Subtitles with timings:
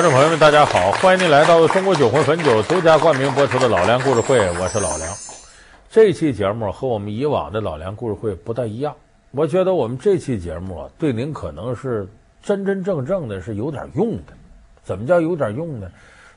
[0.00, 0.92] 观众朋友们，大家好！
[0.92, 5.06] 欢迎您来到中国酒魂汾酒独家冠名播出的《老梁故事会》，我是老梁。
[5.90, 8.96] 这期节目和我们以往的老梁故事会不太一样，
[9.32, 12.08] 我觉得我们这期节目啊，对您可能是
[12.42, 14.32] 真真正正的是有点用的。
[14.82, 15.86] 怎么叫有点用呢？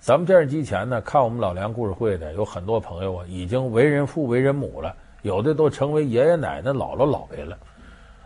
[0.02, 7.58] 咱们电视机前呢，看我们老梁故事会的有很多朋友啊，已经为人父、为人母了，有的都成为爷爷奶奶、姥姥姥爷了。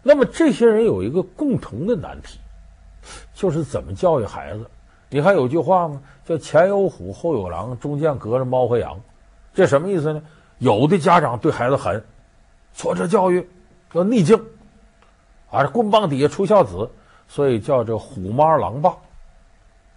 [0.01, 2.39] 那么这些人有一个共同的难题，
[3.35, 4.65] 就是怎么教育孩子。
[5.09, 6.01] 你还有句话吗？
[6.25, 8.99] 叫前有虎，后有狼，中间隔着猫和羊。
[9.53, 10.21] 这什么意思呢？
[10.57, 12.03] 有的家长对孩子狠，
[12.73, 13.47] 挫折教育，
[13.93, 14.37] 叫逆境，
[15.49, 16.89] 啊，棍棒底下出孝子，
[17.27, 18.93] 所以叫这虎妈狼爸，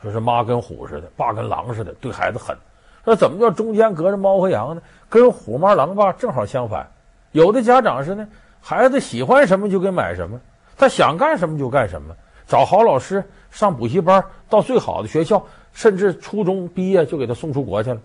[0.02, 2.56] 说是妈跟虎似的，爸跟狼似的，对孩子狠。
[3.04, 4.82] 那怎么叫中间隔着猫和羊呢？
[5.08, 6.88] 跟虎妈狼爸正好相反。
[7.32, 8.28] 有的家长是呢，
[8.60, 10.38] 孩子喜欢什么就给买什么，
[10.76, 12.14] 他想干什么就干什么。
[12.46, 18.00] 找好老师，上补习班，到最好的学校，甚至初中毕业就给他送出国去了，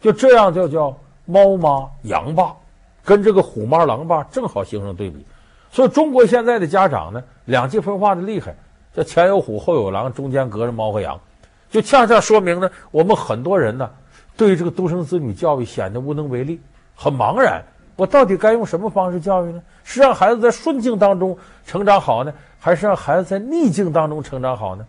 [0.00, 2.54] 就这样就叫猫妈羊爸，
[3.04, 5.24] 跟这个虎妈狼爸正好形成对比。
[5.70, 8.54] 所以中国现在的家长呢，两极分化的厉害，
[8.94, 11.20] 这前有虎后有狼，中间隔着猫和羊，
[11.70, 13.90] 就恰恰说明呢，我们很多人呢，
[14.36, 16.60] 对这个独生子女教育显得无能为力，
[16.96, 17.62] 很茫然。
[17.96, 19.60] 我到底该用什么方式教育呢？
[19.82, 21.36] 是让孩子在顺境当中
[21.66, 24.84] 成长好呢，还是让孩子在逆境当中成长好呢？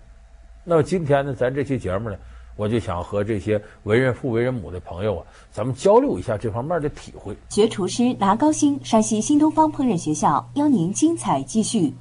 [0.64, 2.16] 那么今天呢，咱这期节目呢，
[2.56, 7.36] 我就想和这些为人父、为人母的朋友啊，咱们交流一下这方面的体会。
[7.50, 11.94] 学厨师拿高薪，山西新东方烹饪学校邀您精彩继续。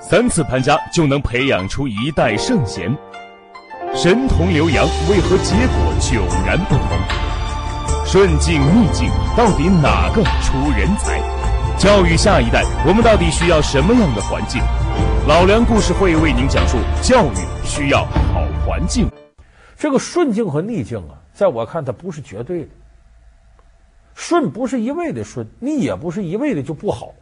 [0.00, 2.96] 三次潘家就能培养出一代圣贤，
[3.94, 8.06] 神童刘洋为何结果迥然不同？
[8.06, 11.39] 顺境逆境，到底哪个出人才？
[11.80, 14.60] 教育下一代，我们到底需要什么样的环境？
[15.26, 19.10] 老梁故事会为您讲述教育需要好环境。
[19.78, 22.68] 这个顺境和逆境啊，在我看它不是绝对的。
[24.14, 27.14] 顺不是一味的顺，逆也不是一味的就不好。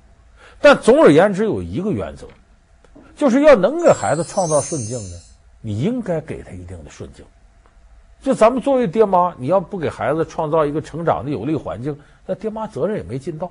[0.61, 2.27] 但总而言之，有一个原则，
[3.15, 5.17] 就是要能给孩子创造顺境呢，
[5.61, 7.25] 你应该给他一定的顺境。
[8.21, 13.49] 就咱们作为爹妈，你要不给孩子创造一个成长的有利环境，那爹妈责任也没尽到。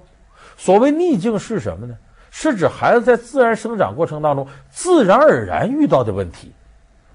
[0.57, 1.95] 所谓逆境是什么呢？
[2.29, 6.51] 是指孩子在自然生长过程当中自然而然遇到的问题，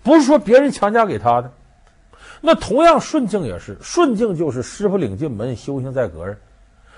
[0.02, 1.52] 不是说别人强加给他的。
[2.40, 6.36] 那同样顺境也是，顺境就是师傅领进门，修行在个人，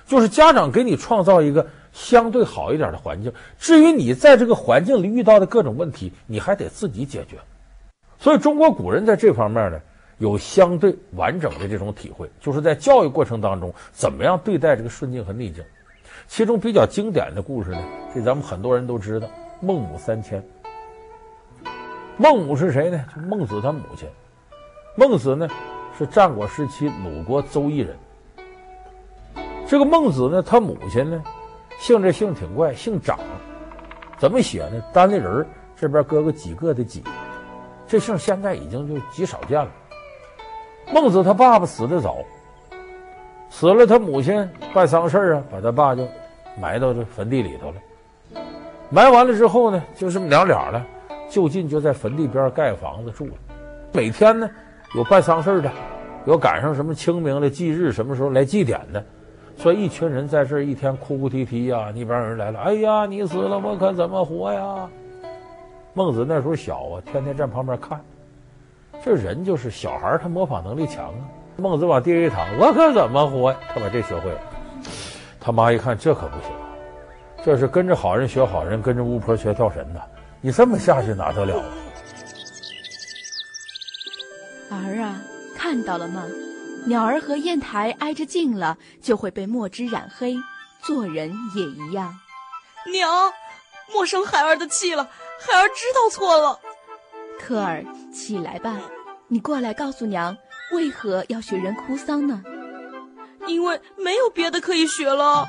[0.06, 3.30] 就是家长给你创造一个相对好一点的环境。
[3.58, 7.36] 至于你在这个环境里遇到的各种问题，你还得自己解决。
[8.18, 9.78] 所以中国古人在这方面呢，
[10.16, 15.62] 有相对完整的这种体会，就是在教育过程当中怎么样对待这个顺境和逆境。
[16.26, 17.78] 其中比较经典的故事呢，
[18.14, 19.28] 这咱们很多人都知道，
[19.60, 20.42] 孟母三迁。
[22.16, 23.04] 孟母是谁呢？
[23.14, 24.08] 就孟子他母亲。
[24.96, 25.48] 孟子呢
[25.98, 27.96] 是战国时期鲁国邹邑人。
[29.66, 31.22] 这个孟子呢，他母亲呢
[31.78, 33.18] 姓这姓挺怪，姓长，
[34.18, 34.80] 怎么写呢？
[34.92, 35.44] 单立人
[35.76, 37.02] 这边搁个几个的几，
[37.88, 39.70] 这姓现在已经就极少见了。
[40.92, 42.18] 孟子他爸爸死的早，
[43.54, 46.04] 死了，他母亲办丧事啊，把他爸就
[46.60, 48.42] 埋到这坟地里头了。
[48.90, 50.84] 埋完了之后呢，就这么两两了，
[51.30, 53.32] 就近就在坟地边盖房子住了。
[53.92, 54.50] 每天呢，
[54.96, 55.70] 有办丧事的，
[56.26, 59.04] 有赶上什么清明的祭日，什么时候来祭典的，
[59.56, 61.92] 所以一群人在这一天哭哭啼啼呀。
[61.94, 64.88] 那帮人来了，哎呀，你死了，我可怎么活呀？
[65.92, 68.00] 孟子那时候小啊，天天站旁边看。
[69.04, 71.22] 这人就是小孩，他模仿能力强啊。
[71.56, 73.58] 孟子往地上一躺，我可怎么活呀？
[73.72, 74.40] 他把这学会了。
[75.40, 76.50] 他妈一看，这可不行，
[77.44, 80.00] 这是跟着好人学好人，跟着巫婆学跳神呐！
[80.40, 81.64] 你这么下去哪得了啊？
[84.70, 85.20] 儿啊，
[85.56, 86.24] 看到了吗？
[86.86, 90.36] 鸟儿和砚台挨着近了，就会被墨汁染黑。
[90.82, 92.14] 做人也一样。
[92.92, 93.10] 娘，
[93.90, 95.04] 莫生孩儿的气了，
[95.40, 96.58] 孩儿知道错了。
[97.40, 98.76] 科儿，起来吧，
[99.28, 100.36] 你过来告诉娘，
[100.72, 102.42] 为何要学人哭丧呢？
[103.46, 105.46] 因为没有别的可以学了。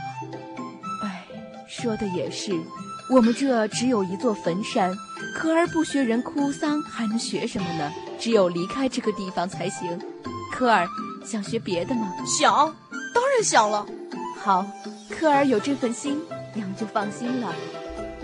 [1.02, 1.26] 哎，
[1.68, 2.52] 说的也是，
[3.10, 4.94] 我们这只有一座坟山，
[5.34, 7.92] 科儿不学人哭丧，还能学什么呢？
[8.20, 10.00] 只有离开这个地方才行。
[10.52, 10.88] 科儿，
[11.24, 12.14] 想学别的吗？
[12.26, 12.76] 想，
[13.14, 13.86] 当然想了。
[14.44, 14.66] 好，
[15.10, 16.22] 科儿有这份心，
[16.54, 17.54] 娘就放心了。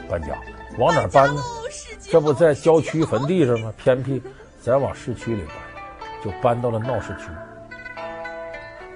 [0.10, 0.38] 搬家，
[0.78, 1.42] 往哪搬呢？
[2.10, 3.74] 这不在郊区坟地上吗？
[3.78, 4.22] 偏僻，
[4.62, 5.56] 咱往市区里搬，
[6.24, 7.30] 就搬到了闹市区。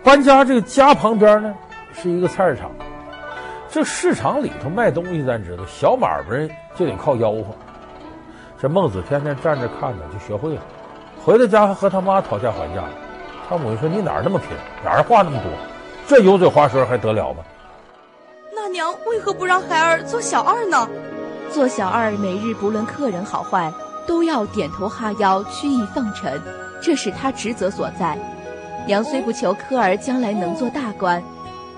[0.04, 1.54] 搬家这个家旁边呢，
[1.94, 2.72] 是一个菜市场。
[3.70, 7.54] 这市场里头卖东西，咱知道小买卖就得靠吆喝。
[8.58, 10.62] 这孟子天天站着看着，就学会了。
[11.22, 12.84] 回到家还和他妈讨价还价。
[13.50, 14.50] 他母亲说：“你哪儿那么贫？
[14.84, 15.52] 哪儿话那么多？
[16.08, 17.44] 这油嘴滑舌还得了吗？”
[18.56, 20.88] 那娘为何不让孩儿做小二呢？
[21.52, 23.72] 做小二，每日不论客人好坏，
[24.08, 26.32] 都要点头哈腰，曲意奉承，
[26.86, 28.16] 这是他职责所在。
[28.86, 31.24] 娘虽不求科儿将来能做大官，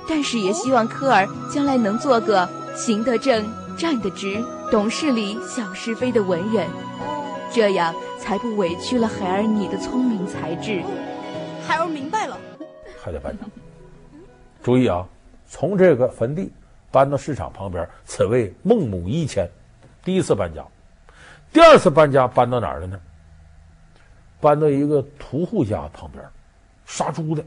[0.05, 2.45] 但是也希望科儿将来能做个
[2.75, 6.67] 行得正、站得直、懂事理、晓是非的文人，
[7.53, 10.81] 这样才不委屈了孩儿你的聪明才智。
[11.65, 12.37] 孩儿明白了，
[13.01, 13.45] 还得搬家。
[14.61, 15.07] 注意啊，
[15.47, 16.51] 从这个坟地
[16.91, 19.49] 搬到市场旁边，此为孟母一迁。
[20.03, 20.65] 第一次搬家，
[21.53, 22.99] 第二次搬家搬到哪儿了呢？
[24.39, 26.23] 搬到一个屠户家旁边，
[26.85, 27.43] 杀猪的。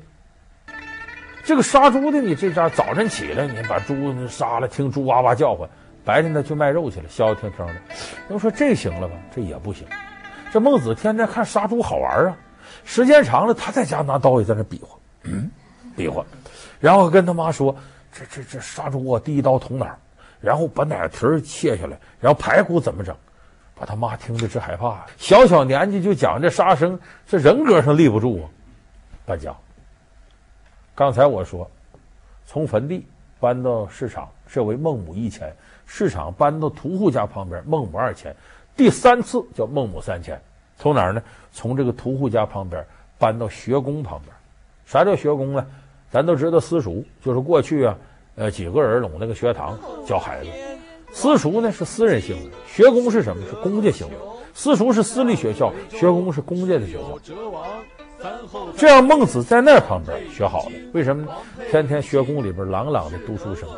[1.44, 3.94] 这个杀猪的，你这家早晨起来，你把猪
[4.28, 5.66] 杀了，听猪哇哇叫唤；
[6.04, 7.74] 白天他去卖肉去了，消消停停的。
[8.28, 9.14] 要说这行了吧？
[9.34, 9.86] 这也不行。
[10.52, 12.36] 这孟子天天看杀猪好玩啊，
[12.84, 15.50] 时间长了，他在家拿刀也在那比划，嗯，
[15.96, 16.24] 比划，
[16.78, 17.74] 然后跟他妈说
[18.12, 19.98] ：“这这这杀猪啊，第一刀捅哪儿？”
[20.40, 23.14] 然后把奶蹄切下来，然后排骨怎么整？
[23.80, 25.06] 把他妈听着直害怕。
[25.16, 28.44] 小小年纪就讲这杀生，这人格上立不住啊！
[29.24, 29.56] 搬家。
[30.94, 31.70] 刚才我说，
[32.44, 33.06] 从坟地
[33.40, 35.48] 搬到市场，这为孟母一迁；
[35.86, 38.36] 市场搬到屠户家旁边，孟母二迁。
[38.76, 40.38] 第三次叫孟母三迁，
[40.76, 41.22] 从哪儿呢？
[41.50, 42.84] 从这个屠户家旁边
[43.18, 44.36] 搬到学宫旁边。
[44.84, 45.66] 啥叫学宫呢？
[46.10, 47.96] 咱都知道私塾，就是过去啊。
[48.36, 50.50] 呃，几个人拢那个学堂教孩子，
[51.12, 53.44] 私塾呢是私人性的，学宫是什么？
[53.46, 54.14] 是公家性的。
[54.54, 57.18] 私塾是私立学校，学宫是公家的学校。
[58.76, 61.26] 这样孟子在那旁边学好了，为什么？
[61.70, 63.68] 天天学宫里边朗朗的读书声，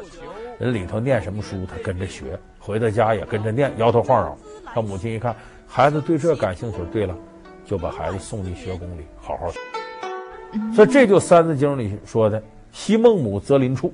[0.59, 4.37] 人里头念什么书，他跟着学，回到家也跟着念，摇头晃脑。
[4.65, 5.35] 他母亲一看
[5.67, 7.15] 孩子对这感兴趣，对了，
[7.65, 9.61] 就把孩子送进学宫里好好学。
[10.75, 12.43] 所以这就《三字经》里说的
[12.73, 13.93] “昔孟母择邻处”。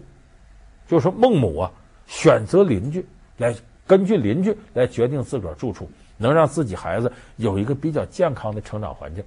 [0.89, 1.71] 就是孟母啊，
[2.07, 3.05] 选择邻居
[3.39, 3.55] 来，
[3.87, 9.25] 根据邻居来决定自个儿住处，能让自己孩子有一个比较健康的成长环境。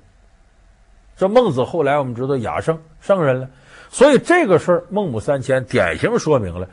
[1.18, 3.50] 这孟子后来我们知道雅圣圣人了，
[3.90, 6.68] 所以这个事儿孟母三迁典型说明了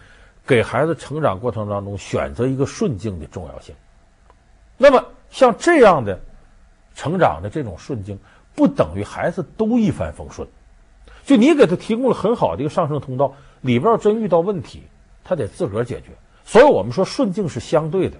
[0.46, 3.74] 给孩子成长过程当中选择一个顺境的重要性。
[4.76, 6.18] 那么像这样的
[6.94, 8.18] 成长的这种顺境，
[8.54, 10.48] 不等于孩子都一帆风顺，
[11.24, 13.34] 就你给他提供了很好的一个上升通道。
[13.60, 14.82] 里边要真遇到问题，
[15.24, 16.06] 他得自个儿解决。
[16.48, 18.16] 所以我们说顺境是相对的。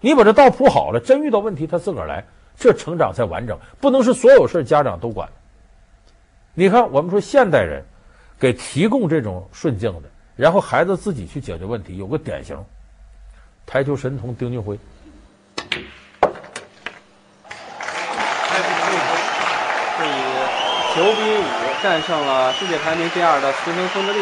[0.00, 2.24] 你把这道铺好了，真遇到问题，他自个儿来，
[2.56, 3.58] 这成长才完整。
[3.80, 5.28] 不能是所有事家长都管。
[6.54, 7.84] 你看，我们说现代人
[8.38, 12.56] 给提供这种顺境的，然后孩子自己去解决问题，有个典型，
[13.66, 14.78] 台球神童丁俊晖。
[20.94, 24.20] 九比五战胜了世界排名第二的斯芬亨德利，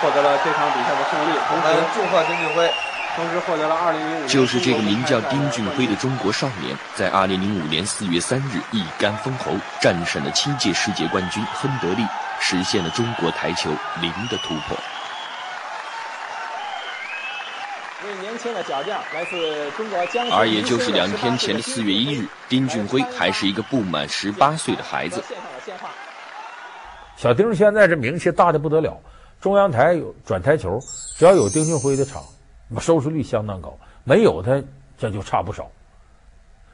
[0.00, 1.38] 获得了这场比赛的胜利。
[1.48, 2.72] 同时，祝贺丁俊晖，
[3.16, 4.26] 同时获得了二零零五。
[4.26, 12.04] 就是这个名叫丁俊晖的中国少年，在二零零五年四月三日一杆封喉，战胜了七届世界冠军亨德利，
[12.40, 13.70] 实现了中国台球
[14.00, 14.76] 零的突破。
[18.22, 20.34] 年轻的小将来自中国江苏。
[20.34, 25.22] 而也就是两天前的四月一日，丁俊晖还是一个不满十八岁的孩子。
[27.16, 28.98] 小丁现在这名气大的不得了，
[29.40, 30.78] 中央台有转台球，
[31.16, 32.22] 只要有丁俊晖的场，
[32.78, 33.70] 收视率相当高；
[34.04, 34.62] 没有他，
[34.98, 35.70] 这就差不少。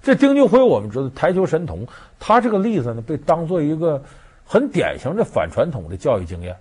[0.02, 1.86] 这丁俊晖我们知道台球神童，
[2.18, 4.02] 他这个例子呢，被当做一个
[4.44, 6.56] 很典型的反传统的教育经验，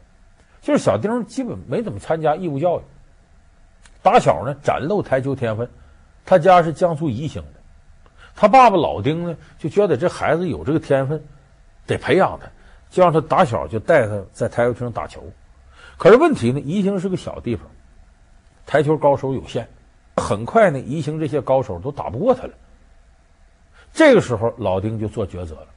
[0.61, 2.83] 就是小丁基本没怎么参加义务教育。
[4.03, 5.67] 打小呢，展露台球天分。
[6.23, 7.59] 他家是江苏宜兴的，
[8.35, 11.23] 他爸爸老丁呢，就觉得这孩子有这个天分，
[11.85, 12.47] 得培养他，
[12.89, 15.23] 就让他打小就带他在台球厅打球。
[15.97, 17.65] 可是问题呢，宜兴是个小地方，
[18.65, 19.67] 台球高手有限，
[20.17, 22.53] 很快呢，宜兴这些高手都打不过他了。
[23.93, 25.67] 这个时候，老丁就做抉择了：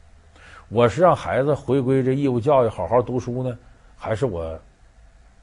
[0.68, 3.56] 我是让孩子回归这义务教育，好好读书呢，
[3.96, 4.58] 还是我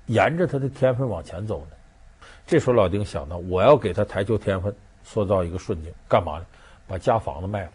[0.08, 2.28] 沿着他的天分往前走呢？
[2.46, 6.46] 这时候，老丁想到，我要给他台球天分塑造一个顺境，干嘛呢？
[6.88, 7.72] 把家房子卖了，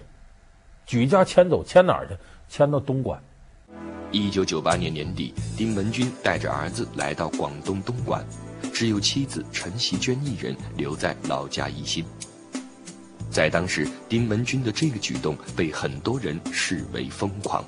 [0.87, 2.17] 举家迁走，迁哪儿去？
[2.49, 3.21] 迁到东莞。
[4.13, 8.25] 一九九八年年底，丁文君带着儿子来到广东东莞，
[8.73, 12.05] 只有妻子陈锡娟一人留在老家宜兴。
[13.31, 17.65] 在当时，丁文君的这个举动被很多人视为疯狂。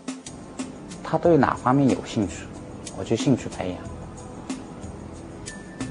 [1.04, 2.44] 他对哪方面有兴趣，
[2.99, 3.78] 我就兴趣培养。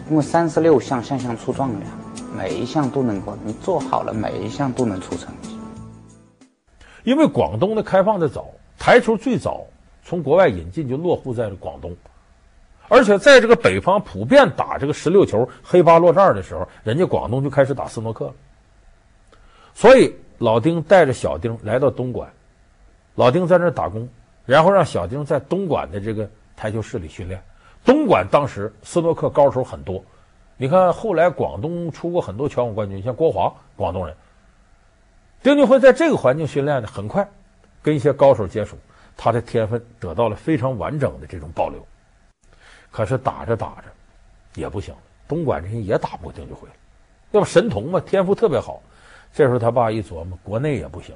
[0.09, 1.81] 因为三十六项，项项出状元，
[2.35, 5.57] 每一项都能够，你做好了，每一项都能出成绩。
[7.05, 9.65] 因为广东的开放的早，台球最早
[10.03, 11.95] 从国外引进就落户在了广东，
[12.87, 18.33] 而且在这个北方普遍打这个十六球黑八落战的时候，人家广东就开始打斯诺克了。
[19.73, 22.29] 所以老丁带着小丁来到东莞，
[23.15, 24.09] 老丁在那儿打工，
[24.45, 27.41] 然后让小丁在东莞的这个台球室里训练。
[27.85, 30.03] 东莞当时斯诺克高手很多，
[30.57, 34.15] 你看后来广东出过很多全国冠军，像郭华，广东人。
[35.41, 37.27] 丁俊晖在这个环境训练呢，很快
[37.81, 38.77] 跟一些高手接触，
[39.15, 41.85] 他的天分得到了非常完整的这种保留。
[42.89, 43.83] 可是打着打着
[44.55, 44.93] 也不行，
[45.27, 46.67] 东莞人也打不过丁俊晖，
[47.31, 48.81] 要不神童嘛，天赋特别好。
[49.33, 51.15] 这时候他爸一琢磨，国内也不行，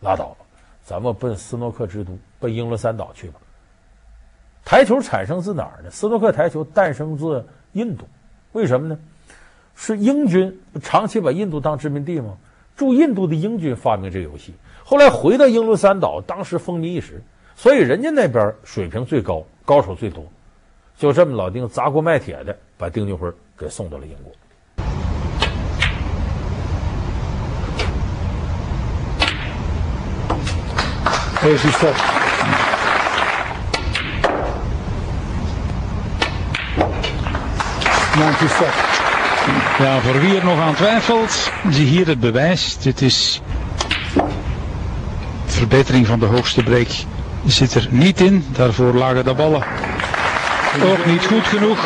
[0.00, 0.46] 拉倒吧，
[0.84, 3.40] 咱们奔斯诺克之都，奔英伦三岛去吧。
[4.64, 5.90] 台球产生自哪儿呢？
[5.90, 8.06] 斯诺克台球诞生自印度，
[8.52, 8.96] 为什么呢？
[9.74, 12.36] 是英军长期把印度当殖民地吗？
[12.76, 14.54] 驻印度的英军发明这个游戏，
[14.90, 17.22] 后来回到英伦三岛，当时风靡一时，
[17.54, 20.24] 所以人家那边水平最高，高手最多。
[20.98, 24.32] 就这么，老丁砸锅卖铁的把丁俊晖给送到了英国。
[40.02, 42.78] voor wie er nog aan twijfelt, zie hier het bewijs.
[42.78, 43.40] Dit is
[45.60, 46.88] verbetering van de hoogste break.
[47.46, 49.62] Zit er niet in, daarvoor lagen de ballen
[50.82, 51.78] ook niet goed genoeg.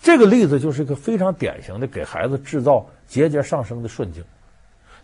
[0.00, 4.24] 这个例子就是一个非常典型的给孩子制造节节上升的顺境。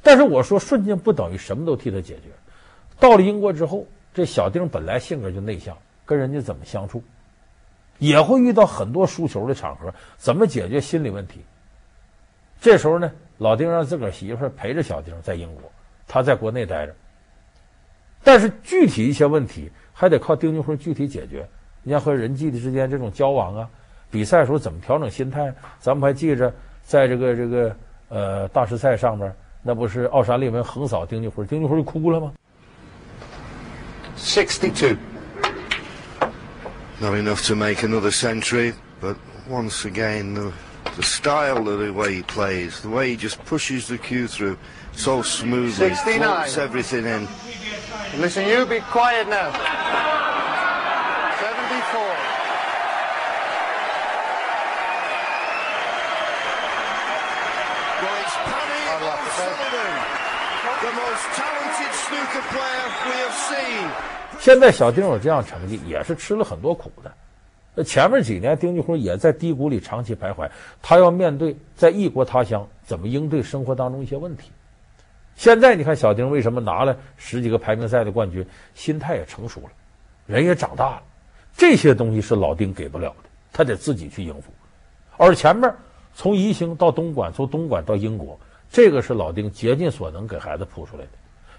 [0.02, 2.30] 但是我说顺境不等于什么都替他解决。
[2.98, 7.02] 到了英国之后，这小丁本来性格就内向，跟人家怎么相处？
[7.98, 11.40] 也会遇到很多输球的场合，怎么解决心理问题？
[12.60, 15.70] 这时候呢，老丁让自个儿媳妇陪着小丁在英国，
[16.06, 16.94] 他在国内待着。
[18.26, 21.48] 但是具体一些问题还得靠丁俊晖具体解决。
[21.84, 23.68] 你像和人际的之间这种交往啊，
[24.10, 25.54] 比赛时候怎么调整心态？
[25.78, 26.52] 咱们还记着，
[26.82, 27.76] 在这个这个
[28.08, 32.32] 呃大师赛上面，那不是奥沙利文横扫丁俊晖，丁俊晖就哭了吗
[34.18, 34.96] ？Sixty-two.
[36.98, 39.14] Not enough to make another century, but
[39.48, 40.50] once again, the,
[40.96, 44.56] the style of the way he plays, the way he just pushes the cue through
[44.94, 46.18] so smoothly, 69.
[46.18, 47.28] floats everything in.
[48.18, 49.52] Listen, you be quiet now.
[49.52, 49.60] 74.
[58.00, 59.92] Well, it's Paddy O'Sullivan,
[60.80, 63.84] the most talented snooker player we have seen.
[64.38, 67.12] 现在小丁有这样成绩，也是吃了很多苦的。
[67.74, 70.48] 那前面几年，丁俊晖也在低谷里长期徘徊，
[70.80, 74.50] 他要面对在异国他乡怎么应对生活当中一些问题。
[75.36, 79.70] 现在你看小丁为什么拿了十几个排名赛的冠军，心态也成熟了，
[80.26, 81.02] 人也长大了。
[81.54, 84.50] 这些东西是老丁给不了的，他得自己去应付。
[85.18, 85.72] 而前面
[86.14, 88.38] 从宜兴到东莞，从东莞到英国，
[88.70, 91.10] 这个是老丁竭尽所能给孩子铺出来的。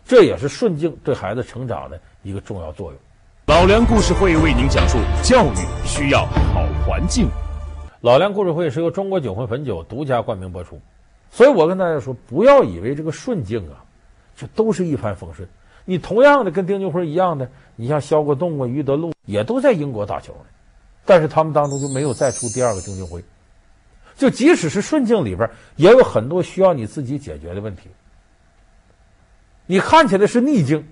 [0.03, 2.99] 这也是顺境对孩子成长的一个重要作用。
[3.45, 7.27] 老梁故事会为您讲述教育需要好环境。
[8.01, 10.79] 老梁故事会是由中国酒魂汾酒独家冠名播出，
[11.29, 13.83] 所以我跟大家说，不要以为这个顺境啊，
[14.35, 15.47] 就都是一帆风顺。
[15.85, 20.45] 你同样的跟丁俊晖一样的，你像肖国栋啊、于德禄也都在英国打球呢，
[21.05, 23.23] 但是他们当中就没有再出第二个丁俊晖。
[24.15, 27.89] 就即使是顺境里边，也有很多需要你自己解决的问题。
[29.67, 30.83] 你看起来是逆境，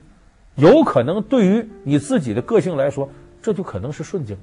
[0.56, 3.10] 有可能对于你自己的个性来说，
[3.42, 4.38] 这就可能是顺境。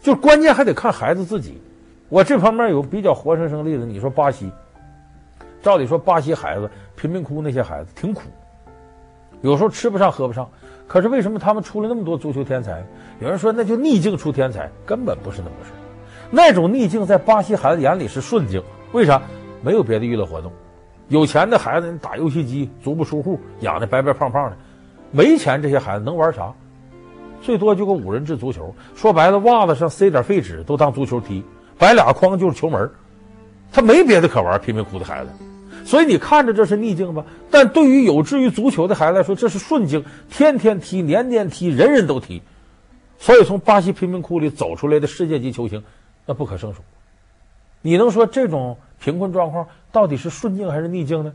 [0.00, 1.60] 就关键还得看孩子自己。
[2.08, 3.84] 我这方面有比较活生生例子。
[3.84, 4.50] 你说巴西，
[5.62, 8.22] 照理说巴西孩子贫民窟那些孩子挺苦，
[9.40, 10.48] 有时候吃不上喝不上。
[10.88, 12.84] 可是为什么他们出了那么多足球天才？
[13.20, 15.70] 有人说那就逆境出天才，根本不是那么回事。
[16.30, 19.22] 那种逆境在巴西孩子眼里是顺境，为啥？
[19.62, 20.52] 没有别的娱乐活动。
[21.08, 24.56] 有钱的孩子，打游戏机，足不出户，养的白白胖胖的；
[25.12, 26.52] 没钱这些孩子能玩啥？
[27.40, 28.74] 最多就个五人制足球。
[28.94, 31.44] 说白了，袜子上塞点废纸都当足球踢，
[31.78, 32.90] 摆俩框就是球门。
[33.70, 35.30] 他没别的可玩，贫民窟的孩子。
[35.84, 37.24] 所以你看着这是逆境吧？
[37.50, 42.42] 但对于有志于足球的孩子来说，这是顺境，天天踢，年年踢，人人都踢。
[43.18, 45.82] 所以从巴西贫民窟里走出来的世界级球星，
[46.26, 46.82] 那不可胜数。
[47.80, 51.32] 你能说这种贫困状况到底是顺境还是逆境呢？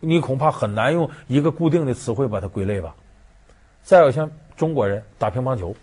[0.00, 2.94] 你恐怕很难用一个固定的词汇把它归类吧。
[3.82, 5.74] 再有像中国人打乒乓球，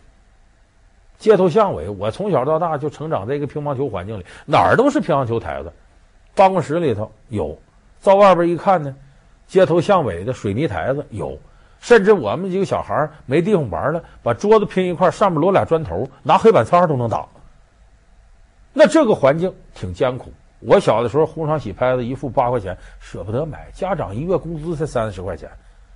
[1.17, 5.73] 街头巷尾，我从小到大就成长在一个乒乓球环境里，哪儿都是乒乓球台子，
[6.33, 7.57] 办公室里头有，
[8.03, 8.95] 到外边一看呢，
[9.47, 11.37] 街头巷尾的水泥台子有，
[11.79, 17.25] 甚至我们几个小孩没地方玩了，把桌子拼一块，上面摞俩砖头，拿黑板擦都能打。
[18.73, 20.31] 那这个环境挺艰苦。
[20.59, 25.49] 我小的时候，红双喜拍子一副八块钱，舍不得买，家长一月工资才三十块钱，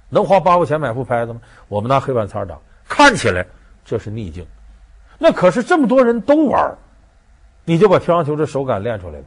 [0.10, 1.42] 能花八块钱买副拍子吗？
[1.68, 3.46] 我们拿黑板擦打，看起来
[3.84, 4.46] 这是逆境。
[5.18, 6.78] 那可是这么多人都玩，
[7.66, 9.26] 你就把乒乓球这手感练出来了。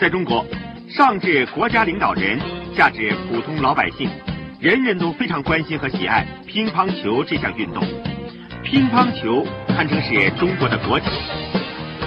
[0.00, 0.44] 在中国，
[0.96, 2.38] 上至国家领导人，
[2.76, 4.08] 下至普通老百姓，
[4.60, 7.82] 人人都非常关心和喜爱乒乓球这项运动。
[8.62, 11.06] 乒乓球堪称是中国的国球，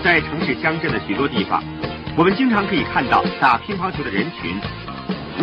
[0.02, 1.62] 在城市乡镇的许多地方，
[2.16, 4.56] 我们经常可以看到打乒乓球的人群。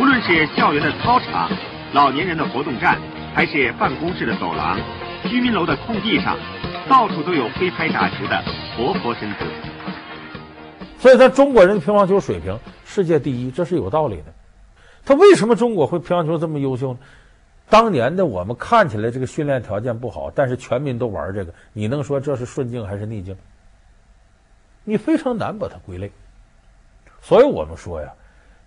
[0.01, 1.51] 无论是校园的操场、
[1.93, 2.99] 老年人的活动站，
[3.35, 4.79] 还是办公室的走廊、
[5.29, 6.35] 居民楼的空地上。
[6.89, 8.43] 到处都有挥拍打球的
[8.75, 9.45] 活泼身姿，
[10.99, 12.59] 所以说中国人的乒乓球水平
[12.95, 14.33] 世界第一，这是有道理的。
[15.05, 17.01] 他为什么中国会乒乓球这么优秀呢？
[17.69, 23.37] 当年的我们看起来这个训练条件不好，但是全民都玩这个，你能说这是顺境还是逆境？
[24.85, 26.13] 你非常难把它归类。
[27.21, 28.15] 所以我们说呀，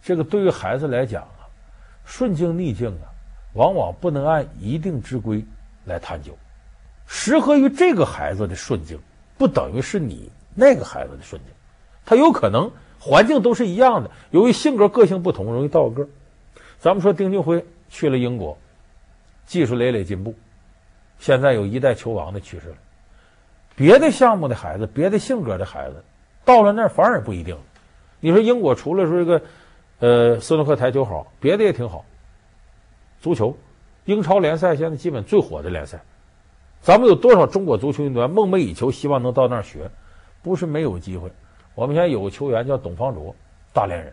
[0.03, 1.47] 这个对于孩子来讲啊，
[2.03, 3.07] 顺境逆境啊，
[3.53, 5.45] 往往不能按一定之规
[5.85, 6.37] 来探究。
[7.05, 8.99] 适合于这个孩子的顺境，
[9.37, 11.53] 不等于是你那个孩子的顺境，
[12.05, 12.69] 他有可能
[12.99, 16.07] 环境都是一样的，由于性格个性不同，容易倒个。
[16.79, 18.57] 咱们说丁俊晖去了英国，
[19.45, 20.35] 技术累累进步，
[21.19, 22.75] 现在有一代球王的趋势了。
[23.75, 26.03] 别的项目的孩子，别的性格的孩子，
[26.45, 27.57] 到了那儿反而不一定。
[28.19, 29.41] 你说英国除了说这个，
[29.99, 32.05] 呃，斯诺克台球好，别的也挺好。
[33.21, 33.55] 足球，
[34.05, 36.01] 英超联赛现在基本最火的联赛。
[36.81, 39.89] 咱们有多少中国足球运动员梦寐以求，希望能到那儿学，
[40.41, 41.31] 不是没有机会。
[41.77, 43.35] 我们现在有个球员叫董方卓，
[43.71, 44.11] 大连人，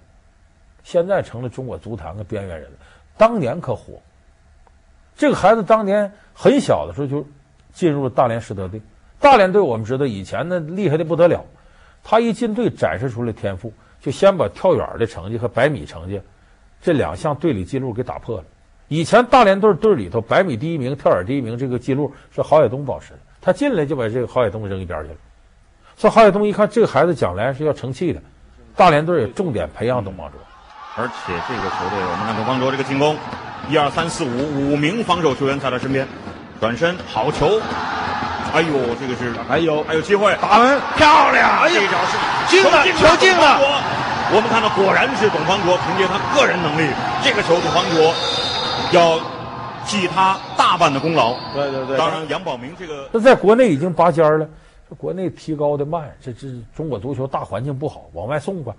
[0.83, 2.77] 现在成了中国足坛的边缘人了。
[3.17, 3.95] 当年可火，
[5.17, 7.27] 这个孩子当年很小的时候就
[7.73, 8.79] 进入大连实德队。
[9.19, 11.43] 大连队我们知道以前呢厉害的不得了，
[12.03, 16.21] 他一进队展示出来天赋，就先把跳远的成绩和百米成绩
[16.83, 18.45] 这两项队里记录给打破了。
[18.89, 25.17] 以前大连队队里头百米第一名、跳远第一名这个记录是郝海东保持的，他进来就把这个郝海东扔一边去了。
[25.97, 28.21] 所以郝海东一看这个孩子将来是要成器的，
[28.77, 30.41] 大连队也重点培养董方卓。
[30.97, 33.17] 而且这个球队，我们看董方卓这个进攻，
[33.69, 36.07] 一二三四五五名防守球员在他身边，
[36.61, 37.61] 转身好球，
[38.53, 42.17] 哎呦，这个是还有还有机会打门漂亮，哎、这一脚是
[42.49, 43.59] 进了球进了。
[44.33, 46.89] 我们看到果然是董方卓凭借他个人能力，
[47.23, 48.15] 这个球董方卓。
[48.93, 49.19] 要
[49.85, 51.35] 记他大半的功劳。
[51.55, 51.97] 对对对。
[51.97, 54.49] 当然，杨宝明这个那在国内已经拔尖了，这
[54.97, 58.75] 国内提高的慢，这这中国足球大环境不好，往外送吧，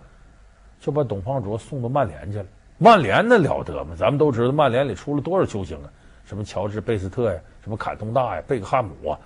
[0.79, 2.45] 就把董方卓送到曼联去了。
[2.77, 3.95] 曼联那了得吗？
[3.97, 5.89] 咱们都知道曼联里出了多少球星啊，
[6.25, 9.19] 什么乔治贝斯特呀，什么坎通纳呀，贝克汉姆啊，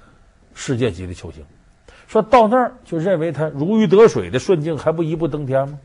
[0.53, 1.43] 世界级的球星。
[2.07, 5.79] 说到那儿就认为他如鱼得水的顺境还不一步登天吗？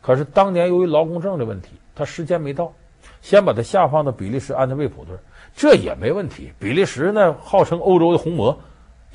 [0.00, 2.72] 可是当年由于劳工证的问题，他时间没到。
[3.20, 5.16] 先把他下放到比利时安特卫普队，
[5.56, 6.52] 这也没问题。
[6.58, 8.56] 比利时呢，号称欧洲的红魔，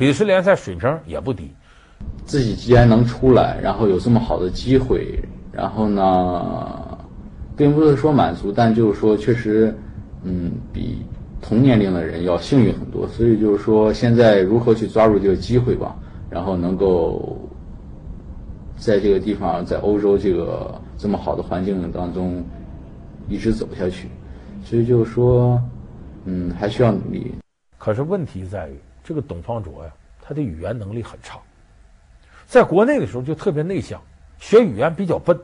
[0.03, 1.49] 比利时联赛水平也不低。
[2.25, 5.17] 自己既然能出来，然后有这么好的机会，
[5.49, 6.97] 然后呢，
[7.55, 9.73] 并不是说满足，但就是说确实，
[10.23, 11.05] 嗯，比
[11.41, 13.07] 同年龄的人要幸运很多。
[13.07, 15.95] 所以就是说，现在如何去抓住这个机会吧，
[16.29, 17.39] 然后能够
[18.75, 22.43] 在这个地方，在欧洲这个这么好的环境当中。
[23.29, 24.09] 一直走下去，
[24.65, 25.57] 所以就是说，
[26.25, 27.33] 嗯，还需要努力。
[27.77, 31.37] 可是问题在于，这个董方卓呀，他的语言能力很差，
[32.47, 34.01] 在国内的时候就特别内向，
[34.39, 35.37] 学语言比较笨。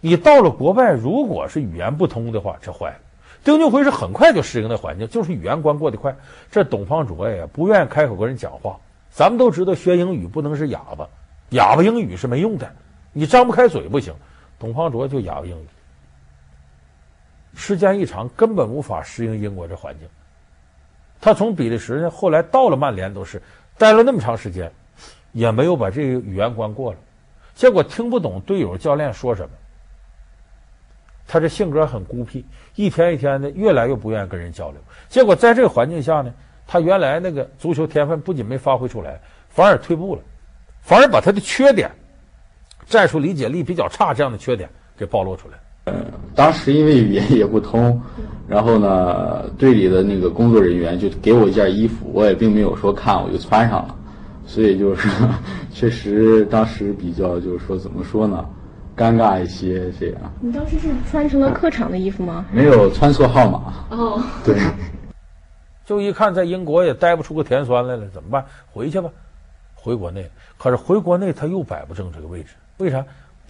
[0.00, 2.98] 你到了国外，如果是语言不通的话，这坏了。
[3.44, 6.14] 丁俊晖是很快就适应的环境，就是语言关过得快。
[6.50, 8.78] 这董方卓呀，不愿意开口跟人讲话。
[9.10, 11.08] 咱们都知道，学英语不能是哑巴，
[11.50, 12.70] 哑巴英语是没用的，
[13.12, 14.12] 你张不开嘴不行。
[14.58, 15.66] 董方卓就哑巴英语。
[17.54, 20.08] 时间一长，根本无法适应英国这环境。
[21.20, 23.42] 他从比利时呢，后来到了曼联，都是
[23.78, 24.70] 待了那么长时间，
[25.32, 26.98] 也没有把这个语言关过了。
[27.54, 29.50] 结果听不懂队友、教练说什么。
[31.28, 32.44] 他这性格很孤僻，
[32.76, 34.80] 一天一天的越来越不愿意跟人交流。
[35.08, 36.32] 结果在这个环境下呢，
[36.68, 40.22] 他原来那个足球天分不仅没发挥出来，反而退步了，
[40.82, 41.90] 反而把他的缺点、
[42.86, 45.58] 战术理解力比较差这样的缺点给暴露出来。
[46.34, 48.00] 当时因为语言也不通，
[48.48, 53.96] 然后呢，队里的那个工作人员就给我一件衣服，我也并没有说看，我就穿上了。
[54.46, 55.08] 所以就是，
[55.74, 58.48] 确实当时比较就是说怎么说呢，
[58.96, 60.20] 尴尬一些这样。
[60.40, 62.44] 你当时是穿成了客场的衣服吗？
[62.52, 63.72] 没有穿错号码。
[63.90, 64.56] 哦，对。
[65.84, 68.44] 就一看在英国也待不出个甜酸来了，怎么办？
[68.72, 69.10] 回去吧，
[69.74, 70.28] 回国内。
[70.58, 73.04] 可是回国内他又摆不正这个位置，为啥？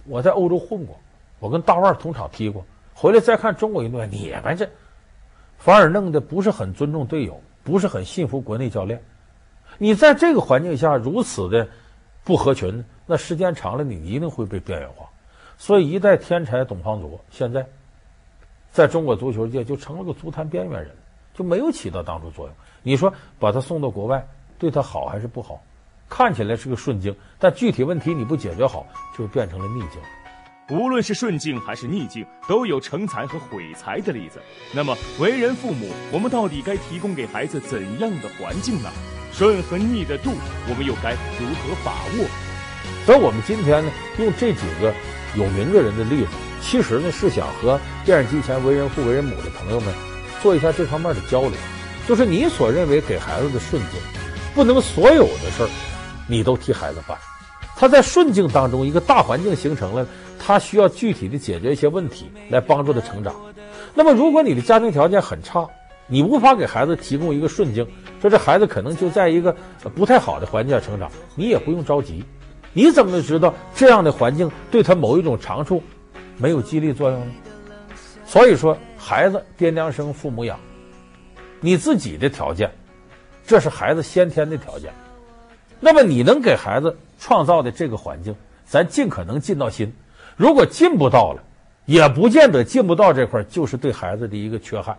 [0.05, 0.95] 我在欧洲混过，
[1.39, 4.69] 我跟大腕同场踢过，回来再看中国运动员，你们这
[5.57, 9.03] 反而弄得不是很尊重队友，不是很信服国内教练。
[9.77, 11.67] 你在这个环境下如此的
[12.23, 15.07] 不合群，那时间长了你一定会被边缘化。
[15.57, 17.67] 所以一代天才董方卓现在
[18.71, 20.91] 在中国足球界就成了个足坛边缘人。
[21.33, 22.55] 就没有起到当初作用。
[22.81, 25.61] 你说把他送到国外，对他好还是不好？
[26.09, 30.01] 看起来是个顺境，但具体问题你不解决好，就变成了逆境。
[30.69, 34.41] 无论是顺境还是逆境，都有成才和毁才的例子。
[34.73, 38.89] 那么，为人父母，我们到底该提供给孩子怎样的环境呢？
[39.31, 40.31] 顺和逆的度，
[40.67, 42.27] 我们又该如何把握？
[43.05, 44.93] 所以，我们今天呢，用这几个
[45.35, 49.93] 有名的人的例子，其实呢，是想和电视机前为人父、为人母的朋友们。
[50.43, 51.53] 做一下这方面的交流，
[52.07, 54.01] 就是你所认为给孩子的顺境，
[54.53, 55.69] 不能所有的事儿
[56.27, 57.17] 你都替孩子办。
[57.77, 60.05] 他在顺境当中，一个大环境形成了，
[60.39, 63.35] 他需要具体的解决一些问题来帮助他成长。
[63.93, 65.67] 那么，如果你的家庭条件很差，
[66.07, 67.87] 你无法给孩子提供一个顺境，
[68.19, 69.55] 说这孩子可能就在一个
[69.95, 72.23] 不太好的环境下成长，你也不用着急。
[72.73, 75.81] 你怎么知道这样的环境对他某一种长处
[76.37, 77.31] 没有激励作用呢？
[78.25, 78.77] 所以说。
[78.99, 80.59] 孩子爹娘生，父母养，
[81.61, 82.69] 你自己的条件，
[83.45, 84.91] 这是孩子先天的条件。
[85.79, 89.93] 那么你能给孩子创造的这个环境，咱尽可能尽到心。
[90.35, 91.41] 如果尽不到了，
[91.85, 94.97] 也不见得尽不到这块就是对孩子的一个缺憾。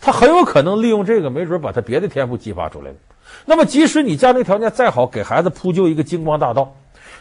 [0.00, 2.96] 他很有可能利用这个，没准把他别的天赋激发出来了。
[3.44, 6.74] 那么即使你家庭条件再好，给孩子铺就一个金光大道，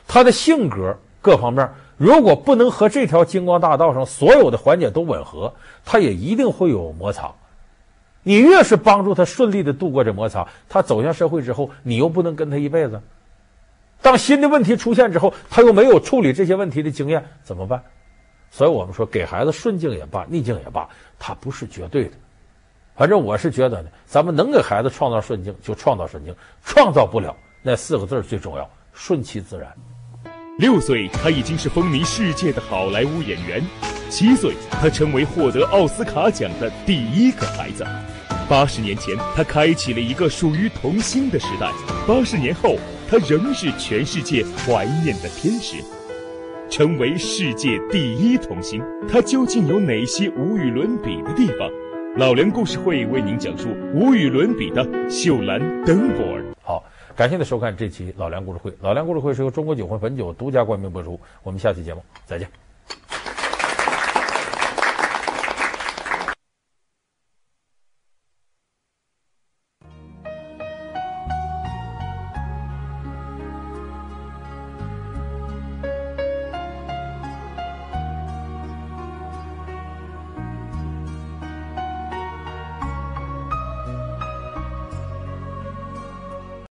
[0.08, 1.70] 他的性格各方面。
[1.98, 7.30] 如果不能和这条金光大道上所有的环节都吻合，他也一定会有摩擦。
[8.24, 13.02] 你越是帮助他顺利的度过这摩擦，他走向社会之后，你又不能跟他一辈子。
[14.02, 17.84] 当新的问题出现之后，他又没有处理这些问题的经验，怎么办？
[18.52, 20.88] 所以我们说，给孩子顺境也罢，逆境也罢，
[21.20, 22.12] 他不是绝对的。
[22.96, 29.72] 反正我是觉得呢，咱们能给孩子创造顺境就创造顺境，创造不了那四个字最重要，顺其自然。
[30.58, 33.62] 六岁，他已经是风靡世界的好莱坞演员；
[34.10, 37.86] 七岁，他成为获得奥斯卡奖的第一个孩子；
[38.50, 41.72] 八十年前，他开启了一个属于童星的时代；
[42.06, 42.76] 八十年后，
[43.10, 45.84] 他仍是全世界怀念的天使。
[46.70, 51.68] 成为世界第一童星，他究竟有哪些无与伦比的地方？
[52.18, 56.46] 老梁故事会为您讲述无与伦比的秀兰·登博尔。
[56.62, 56.84] 好。
[57.16, 58.72] 感谢您收看这期老梁故事会。
[58.80, 61.20] 老梁故事会是由中国酒魂汾酒独家冠名播出。
[61.44, 62.69] 我们下期节目再见。